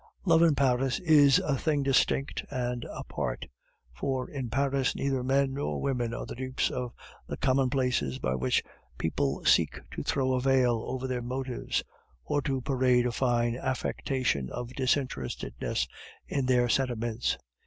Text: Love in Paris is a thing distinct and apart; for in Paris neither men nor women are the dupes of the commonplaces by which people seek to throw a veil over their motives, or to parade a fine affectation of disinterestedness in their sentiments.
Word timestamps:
Love 0.25 0.41
in 0.41 0.55
Paris 0.55 0.97
is 1.01 1.37
a 1.37 1.55
thing 1.55 1.83
distinct 1.83 2.43
and 2.49 2.85
apart; 2.85 3.45
for 3.93 4.27
in 4.27 4.49
Paris 4.49 4.95
neither 4.95 5.23
men 5.23 5.53
nor 5.53 5.79
women 5.79 6.11
are 6.11 6.25
the 6.25 6.33
dupes 6.33 6.71
of 6.71 6.91
the 7.27 7.37
commonplaces 7.37 8.17
by 8.17 8.33
which 8.33 8.63
people 8.97 9.45
seek 9.45 9.79
to 9.91 10.01
throw 10.01 10.33
a 10.33 10.41
veil 10.41 10.83
over 10.87 11.05
their 11.05 11.21
motives, 11.21 11.83
or 12.23 12.41
to 12.41 12.61
parade 12.61 13.05
a 13.05 13.11
fine 13.11 13.55
affectation 13.55 14.49
of 14.49 14.73
disinterestedness 14.73 15.87
in 16.27 16.47
their 16.47 16.67
sentiments. 16.67 17.37